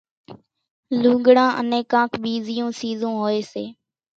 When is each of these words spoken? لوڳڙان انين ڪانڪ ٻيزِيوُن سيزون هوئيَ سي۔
لوڳڙان 1.01 1.51
انين 1.59 1.83
ڪانڪ 1.91 2.11
ٻيزِيوُن 2.23 2.69
سيزون 2.79 3.13
هوئيَ 3.21 3.39
سي۔ 3.51 3.65